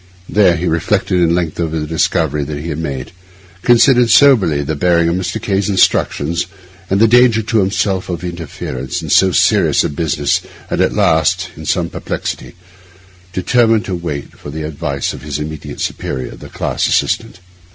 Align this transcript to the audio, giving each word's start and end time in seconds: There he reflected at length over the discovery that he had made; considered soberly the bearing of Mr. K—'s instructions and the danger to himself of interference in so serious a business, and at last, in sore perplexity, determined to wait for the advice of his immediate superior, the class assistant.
There 0.27 0.55
he 0.55 0.67
reflected 0.67 1.21
at 1.21 1.29
length 1.29 1.59
over 1.59 1.79
the 1.79 1.85
discovery 1.85 2.43
that 2.45 2.57
he 2.57 2.69
had 2.69 2.79
made; 2.79 3.11
considered 3.61 4.09
soberly 4.09 4.63
the 4.63 4.73
bearing 4.73 5.07
of 5.09 5.15
Mr. 5.15 5.39
K—'s 5.39 5.69
instructions 5.69 6.47
and 6.89 6.99
the 6.99 7.07
danger 7.07 7.43
to 7.43 7.59
himself 7.59 8.09
of 8.09 8.23
interference 8.23 9.03
in 9.03 9.11
so 9.11 9.31
serious 9.31 9.83
a 9.83 9.89
business, 9.89 10.41
and 10.71 10.81
at 10.81 10.93
last, 10.93 11.51
in 11.55 11.67
sore 11.67 11.83
perplexity, 11.85 12.55
determined 13.31 13.85
to 13.85 13.93
wait 13.93 14.31
for 14.35 14.49
the 14.49 14.63
advice 14.63 15.13
of 15.13 15.21
his 15.21 15.37
immediate 15.37 15.79
superior, 15.81 16.31
the 16.35 16.49
class 16.49 16.87
assistant. 16.87 17.39